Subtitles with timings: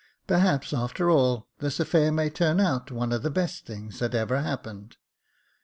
[0.25, 4.41] Perhaps, after all, this affair may turn out one of the best things that ever
[4.41, 4.97] happened.